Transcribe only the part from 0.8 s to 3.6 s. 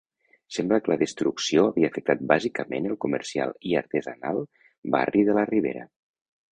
que la destrucció havia afectat bàsicament el comercial